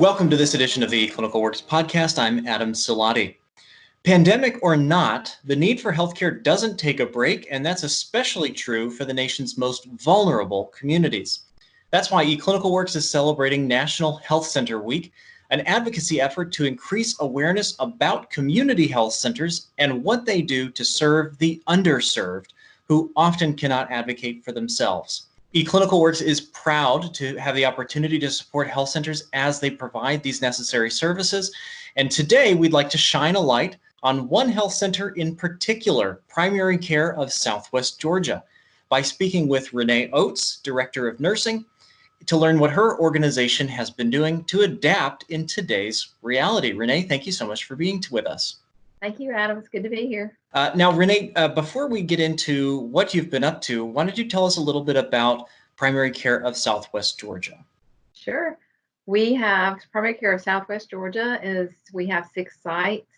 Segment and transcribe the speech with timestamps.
[0.00, 2.18] Welcome to this edition of the Clinical Works podcast.
[2.18, 3.36] I'm Adam Silati.
[4.02, 8.90] Pandemic or not, the need for healthcare doesn't take a break, and that's especially true
[8.90, 11.44] for the nation's most vulnerable communities.
[11.92, 15.12] That's why eClinicalWorks is celebrating National Health Center Week,
[15.50, 20.84] an advocacy effort to increase awareness about community health centers and what they do to
[20.84, 22.48] serve the underserved
[22.88, 28.68] who often cannot advocate for themselves eClinicalWorks is proud to have the opportunity to support
[28.68, 31.54] health centers as they provide these necessary services.
[31.94, 36.76] And today we'd like to shine a light on one health center in particular, Primary
[36.76, 38.42] Care of Southwest Georgia,
[38.88, 41.64] by speaking with Renee Oates, Director of Nursing,
[42.26, 46.72] to learn what her organization has been doing to adapt in today's reality.
[46.72, 48.56] Renee, thank you so much for being with us.
[49.04, 49.58] Thank you, Adam.
[49.58, 50.38] It's good to be here.
[50.54, 54.16] Uh, now, Renee, uh, before we get into what you've been up to, why don't
[54.16, 57.62] you tell us a little bit about Primary Care of Southwest Georgia?
[58.14, 58.56] Sure.
[59.04, 63.12] We have Primary Care of Southwest Georgia is we have six sites.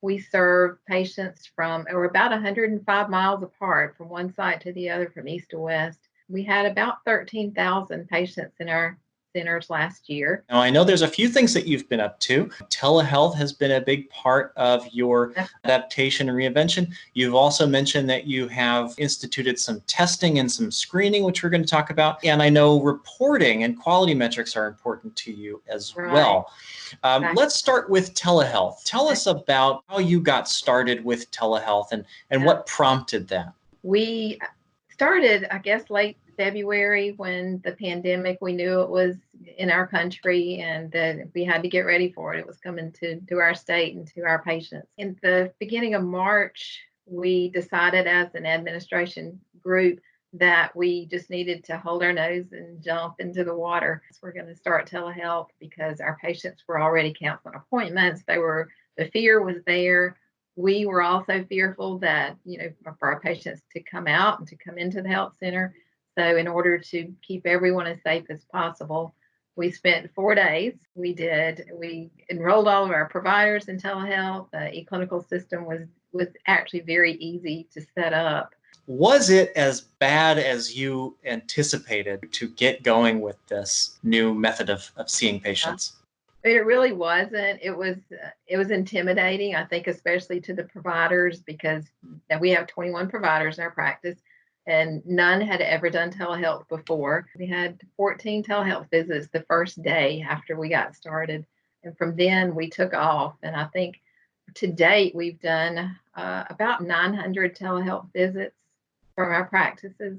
[0.00, 5.10] We serve patients from we're about 105 miles apart from one site to the other
[5.10, 5.98] from east to west.
[6.28, 8.96] We had about 13,000 patients in our
[9.36, 10.44] centers last year.
[10.48, 12.46] Now, I know there's a few things that you've been up to.
[12.70, 15.34] Telehealth has been a big part of your
[15.64, 16.90] adaptation and reinvention.
[17.12, 21.62] You've also mentioned that you have instituted some testing and some screening, which we're going
[21.62, 22.24] to talk about.
[22.24, 26.12] And I know reporting and quality metrics are important to you as right.
[26.12, 26.50] well.
[27.02, 27.26] Um.
[27.34, 28.84] Let's start with telehealth.
[28.84, 32.46] Tell us about how you got started with telehealth and, and yeah.
[32.46, 33.52] what prompted that.
[33.82, 34.38] We
[34.90, 39.16] started, I guess, late February when the pandemic, we knew it was
[39.56, 42.40] in our country and that we had to get ready for it.
[42.40, 44.88] It was coming to, to our state and to our patients.
[44.98, 50.00] In the beginning of March, we decided as an administration group
[50.32, 54.02] that we just needed to hold our nose and jump into the water.
[54.12, 58.22] So we're going to start telehealth because our patients were already canceling appointments.
[58.26, 60.16] They were the fear was there.
[60.56, 64.56] We were also fearful that, you know, for our patients to come out and to
[64.56, 65.74] come into the health center
[66.18, 69.14] so, in order to keep everyone as safe as possible,
[69.56, 70.74] we spent four days.
[70.94, 74.50] We did, we enrolled all of our providers in telehealth.
[74.50, 75.82] The eClinical system was,
[76.12, 78.54] was actually very easy to set up.
[78.86, 84.90] Was it as bad as you anticipated to get going with this new method of,
[84.96, 85.94] of seeing patients?
[86.44, 87.58] Uh, it really wasn't.
[87.60, 91.84] It was uh, it was intimidating, I think, especially to the providers because
[92.38, 94.18] we have 21 providers in our practice
[94.66, 97.26] and none had ever done telehealth before.
[97.38, 101.46] We had 14 telehealth visits the first day after we got started.
[101.84, 103.34] And from then we took off.
[103.42, 104.00] And I think
[104.54, 108.56] to date, we've done uh, about 900 telehealth visits
[109.14, 110.18] from our practices.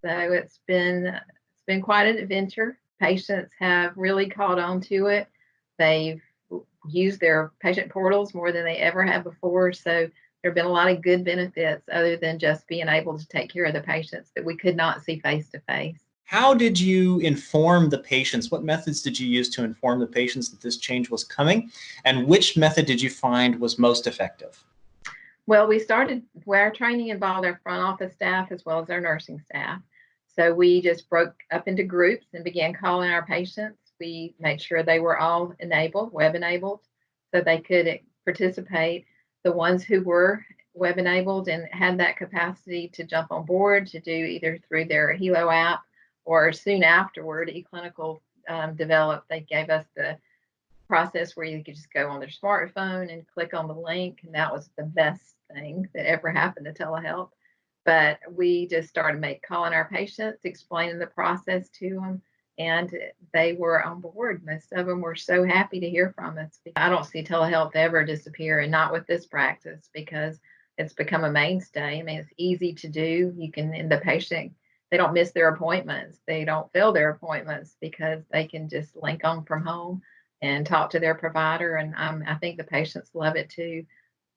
[0.00, 2.78] So it's been it's been quite an adventure.
[3.00, 5.28] Patients have really caught on to it.
[5.78, 6.22] They've
[6.88, 9.72] used their patient portals more than they ever have before.
[9.72, 10.08] So
[10.42, 13.52] there have been a lot of good benefits other than just being able to take
[13.52, 16.00] care of the patients that we could not see face to face.
[16.24, 18.50] How did you inform the patients?
[18.50, 21.70] What methods did you use to inform the patients that this change was coming?
[22.04, 24.64] And which method did you find was most effective?
[25.46, 29.00] Well, we started where our training involved our front office staff as well as our
[29.00, 29.80] nursing staff.
[30.26, 33.78] So we just broke up into groups and began calling our patients.
[34.00, 36.80] We made sure they were all enabled, web enabled,
[37.32, 39.04] so they could participate
[39.44, 40.44] the ones who were
[40.74, 45.12] web enabled and had that capacity to jump on board to do either through their
[45.12, 45.82] healow app
[46.24, 50.16] or soon afterward, eClinical um, developed, they gave us the
[50.88, 54.20] process where you could just go on their smartphone and click on the link.
[54.24, 57.30] And that was the best thing that ever happened to telehealth.
[57.84, 62.22] But we just started make calling our patients, explaining the process to them,
[62.62, 62.92] and
[63.32, 64.42] they were on board.
[64.44, 66.60] Most of them were so happy to hear from us.
[66.76, 70.38] I don't see telehealth ever disappear, and not with this practice because
[70.78, 71.98] it's become a mainstay.
[71.98, 73.34] I mean, it's easy to do.
[73.36, 74.52] You can, and the patient,
[74.90, 76.18] they don't miss their appointments.
[76.26, 80.02] They don't fail their appointments because they can just link on from home
[80.40, 81.76] and talk to their provider.
[81.76, 83.84] And I think the patients love it too.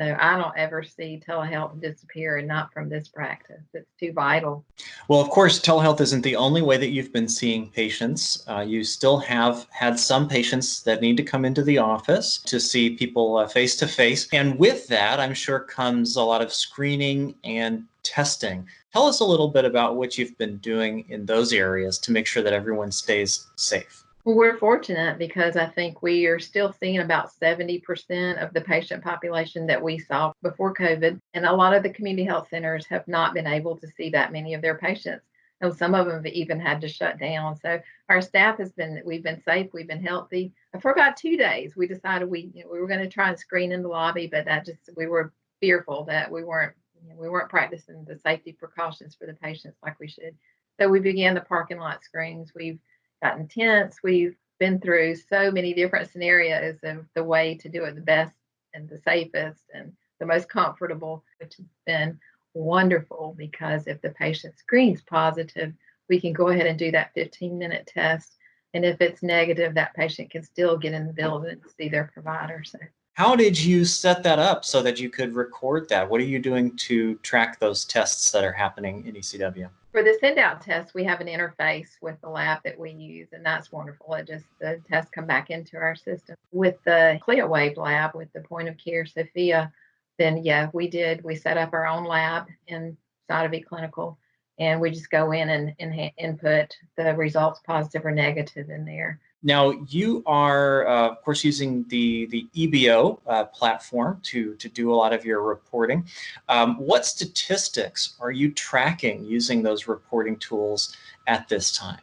[0.00, 3.62] So I don't ever see telehealth disappear and not from this practice.
[3.74, 4.64] It's too vital.
[5.08, 8.44] Well, of course, telehealth isn't the only way that you've been seeing patients.
[8.48, 12.60] Uh, you still have had some patients that need to come into the office to
[12.60, 14.28] see people face to face.
[14.32, 18.68] And with that, I'm sure comes a lot of screening and testing.
[18.92, 22.26] Tell us a little bit about what you've been doing in those areas to make
[22.26, 24.04] sure that everyone stays safe.
[24.28, 29.02] Well, we're fortunate because I think we are still seeing about 70% of the patient
[29.02, 31.18] population that we saw before COVID.
[31.32, 34.30] And a lot of the community health centers have not been able to see that
[34.30, 35.24] many of their patients.
[35.62, 37.56] And some of them have even had to shut down.
[37.56, 37.80] So
[38.10, 40.52] our staff has been, we've been safe, we've been healthy.
[40.82, 43.38] For about two days, we decided we you know, we were going to try and
[43.38, 47.16] screen in the lobby, but that just we were fearful that we weren't you know,
[47.18, 50.36] we weren't practicing the safety precautions for the patients like we should.
[50.78, 52.52] So we began the parking lot screens.
[52.54, 52.78] We've
[53.22, 53.98] gotten tents.
[54.02, 58.34] We've been through so many different scenarios of the way to do it the best
[58.74, 62.18] and the safest and the most comfortable, which has been
[62.54, 65.72] wonderful because if the patient screens positive,
[66.08, 68.36] we can go ahead and do that 15 minute test.
[68.74, 72.10] And if it's negative, that patient can still get in the building and see their
[72.12, 72.62] provider.
[72.64, 72.78] So
[73.14, 76.08] how did you set that up so that you could record that?
[76.08, 79.68] What are you doing to track those tests that are happening in ECW?
[79.92, 83.28] For the send out test, we have an interface with the lab that we use,
[83.32, 84.14] and that's wonderful.
[84.14, 86.36] It just the tests come back into our system.
[86.52, 89.72] With the CLIA-waived lab, with the point of care Sofia,
[90.18, 91.24] then yeah, we did.
[91.24, 94.16] We set up our own lab inside of eClinical,
[94.58, 99.20] and we just go in and, and input the results, positive or negative, in there.
[99.42, 104.92] Now you are, uh, of course, using the the EBO uh, platform to to do
[104.92, 106.06] a lot of your reporting.
[106.48, 110.96] Um, what statistics are you tracking using those reporting tools
[111.28, 112.00] at this time?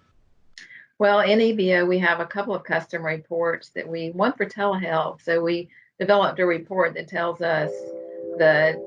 [0.97, 5.21] Well, in EBO, we have a couple of custom reports that we one for telehealth.
[5.21, 7.71] So we developed a report that tells us
[8.37, 8.81] the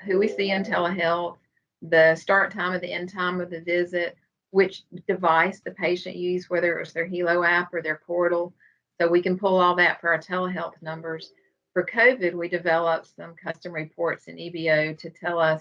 [0.00, 1.36] who we see in telehealth,
[1.80, 4.16] the start time and the end time of the visit,
[4.54, 8.54] which device the patient used, whether it was their healow app or their portal.
[9.00, 11.32] So we can pull all that for our telehealth numbers.
[11.72, 15.60] For COVID, we developed some custom reports in EBO to tell us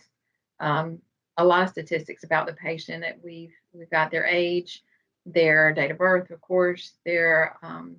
[0.59, 0.99] um,
[1.37, 3.01] a lot of statistics about the patient.
[3.01, 4.83] That we've we've got their age,
[5.25, 7.95] their date of birth, of course, their um,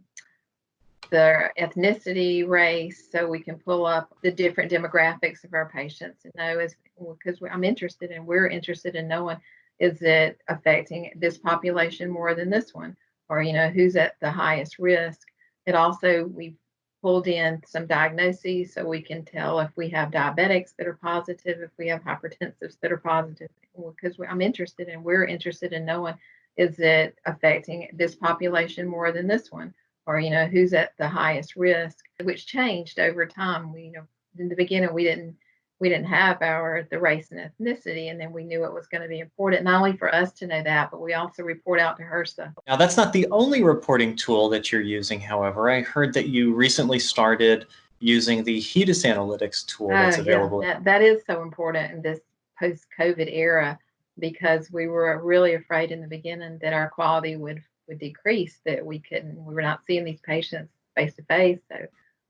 [1.10, 6.32] their ethnicity, race, so we can pull up the different demographics of our patients and
[6.36, 6.76] know as
[7.20, 9.38] because I'm interested and we're interested in knowing
[9.78, 12.96] is it affecting this population more than this one?
[13.28, 15.26] Or you know who's at the highest risk?
[15.66, 16.56] It also we
[17.02, 21.60] pulled in some diagnoses so we can tell if we have diabetics that are positive
[21.60, 23.48] if we have hypertensives that are positive.
[23.76, 26.14] Because i'm interested and we're interested in knowing
[26.56, 29.74] is it affecting this population more than this one?
[30.06, 32.04] Or you know who's at the highest risk?
[32.22, 33.72] Which changed over time.
[33.72, 34.06] We you know
[34.38, 35.36] in the beginning we didn't
[35.80, 39.02] we didn't have our the race and ethnicity and then we knew it was going
[39.02, 41.96] to be important not only for us to know that but we also report out
[41.96, 42.52] to HRSA.
[42.66, 45.70] Now that's not the only reporting tool that you're using however.
[45.70, 47.66] I heard that you recently started
[47.98, 50.62] using the HEDIS analytics tool that's uh, available.
[50.62, 52.20] Yeah, that, that is so important in this
[52.58, 53.78] post-COVID era
[54.18, 58.84] because we were really afraid in the beginning that our quality would would decrease that
[58.84, 61.76] we couldn't we were not seeing these patients face to face so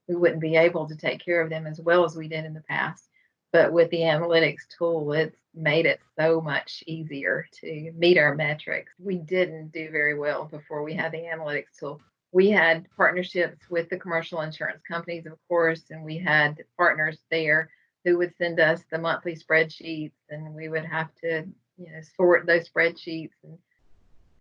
[0.08, 2.55] we wouldn't be able to take care of them as well as we did in
[2.55, 3.08] the past
[3.55, 8.91] but with the analytics tool, it's made it so much easier to meet our metrics.
[8.99, 12.01] We didn't do very well before we had the analytics tool.
[12.33, 17.71] We had partnerships with the commercial insurance companies, of course, and we had partners there
[18.05, 21.47] who would send us the monthly spreadsheets, and we would have to,
[21.79, 23.35] you know, sort those spreadsheets.
[23.45, 23.57] And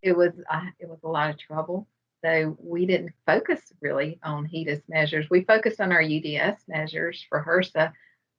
[0.01, 1.87] it was uh, it was a lot of trouble.
[2.25, 5.29] So we didn't focus really on HEDIS measures.
[5.29, 7.93] We focused on our UDS measures for HRSA,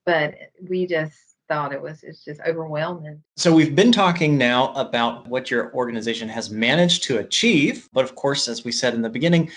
[0.05, 0.35] but
[0.69, 3.23] we just thought it was it's just overwhelming.
[3.37, 8.15] So we've been talking now about what your organization has managed to achieve, but of
[8.15, 9.51] course, as we said in the beginning,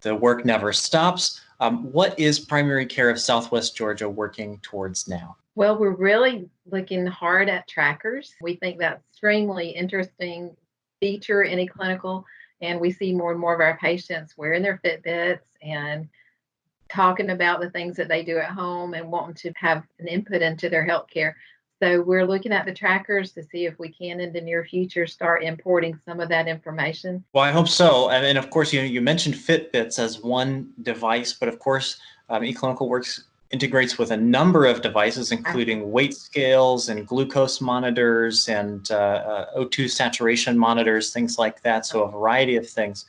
[0.00, 1.40] the work never stops.
[1.60, 5.36] Um, what is primary care of Southwest Georgia working towards now?
[5.54, 8.34] Well, we're really looking hard at trackers.
[8.40, 10.56] We think that's extremely interesting
[10.98, 12.24] feature in eClinical,
[12.62, 16.08] and we see more and more of our patients wearing their Fitbits and
[16.92, 20.42] talking about the things that they do at home and wanting to have an input
[20.42, 21.34] into their healthcare.
[21.82, 25.06] So we're looking at the trackers to see if we can in the near future
[25.06, 27.24] start importing some of that information.
[27.32, 28.10] Well, I hope so.
[28.10, 32.42] And, and of course, you you mentioned Fitbits as one device, but of course, um,
[32.42, 38.94] eClinicalWorks integrates with a number of devices, including weight scales and glucose monitors and uh,
[38.94, 41.84] uh, O2 saturation monitors, things like that.
[41.84, 43.06] So a variety of things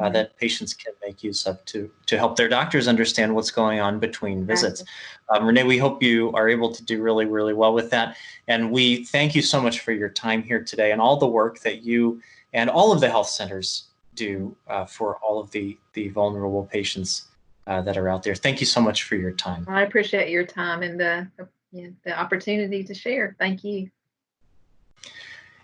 [0.00, 3.80] uh, that patients can make use of to to help their doctors understand what's going
[3.80, 4.82] on between visits.
[5.28, 8.16] Um, Renee, we hope you are able to do really, really well with that.
[8.48, 11.60] And we thank you so much for your time here today and all the work
[11.60, 12.20] that you
[12.52, 17.28] and all of the health centers do uh, for all of the the vulnerable patients
[17.66, 18.34] uh, that are out there.
[18.34, 19.66] Thank you so much for your time.
[19.68, 21.28] I appreciate your time and the
[21.72, 23.36] you the opportunity to share.
[23.38, 23.90] Thank you.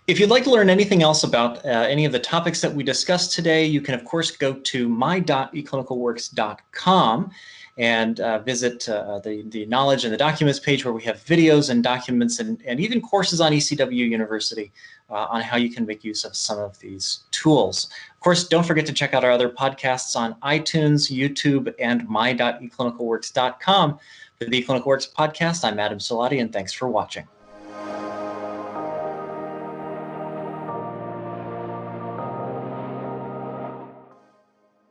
[0.07, 2.81] If you'd like to learn anything else about uh, any of the topics that we
[2.81, 7.31] discussed today, you can, of course, go to my.eclinicalworks.com
[7.77, 11.69] and uh, visit uh, the, the knowledge and the documents page where we have videos
[11.69, 14.71] and documents and, and even courses on ECW University
[15.09, 17.89] uh, on how you can make use of some of these tools.
[18.13, 23.99] Of course, don't forget to check out our other podcasts on iTunes, YouTube, and my.eclinicalworks.com.
[24.39, 27.27] For the eClinicalWorks podcast, I'm Adam Salati, and thanks for watching.